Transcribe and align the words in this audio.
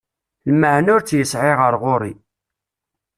Lmeεna 0.51 0.89
ur 0.95 1.01
tt-yesεi 1.03 1.53
ɣer 1.59 1.73
ɣur-i. 1.81 2.13